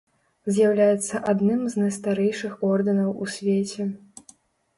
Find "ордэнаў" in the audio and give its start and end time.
2.71-3.13